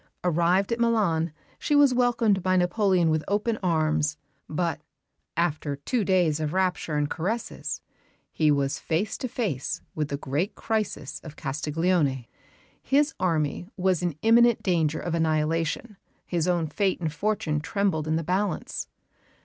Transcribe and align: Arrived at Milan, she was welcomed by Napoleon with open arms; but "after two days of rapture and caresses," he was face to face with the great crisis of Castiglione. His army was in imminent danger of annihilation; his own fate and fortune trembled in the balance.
Arrived 0.23 0.71
at 0.71 0.79
Milan, 0.79 1.31
she 1.59 1.75
was 1.75 1.93
welcomed 1.93 2.41
by 2.41 2.55
Napoleon 2.57 3.11
with 3.11 3.23
open 3.27 3.59
arms; 3.61 4.17
but 4.49 4.81
"after 5.37 5.75
two 5.75 6.03
days 6.03 6.39
of 6.39 6.53
rapture 6.53 6.95
and 6.97 7.07
caresses," 7.07 7.81
he 8.31 8.49
was 8.49 8.79
face 8.79 9.15
to 9.19 9.27
face 9.27 9.83
with 9.93 10.07
the 10.07 10.17
great 10.17 10.55
crisis 10.55 11.19
of 11.19 11.35
Castiglione. 11.35 12.27
His 12.81 13.13
army 13.19 13.67
was 13.77 14.01
in 14.01 14.15
imminent 14.23 14.63
danger 14.63 14.99
of 14.99 15.13
annihilation; 15.13 15.97
his 16.25 16.47
own 16.47 16.65
fate 16.65 16.99
and 16.99 17.13
fortune 17.13 17.59
trembled 17.59 18.07
in 18.07 18.15
the 18.15 18.23
balance. 18.23 18.87